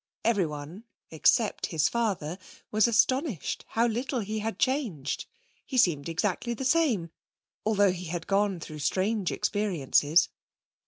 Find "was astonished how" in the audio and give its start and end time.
2.71-3.85